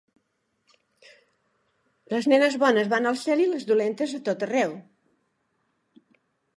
[2.15, 4.77] Les nenes bones van al cel i les dolentes a tot arreu.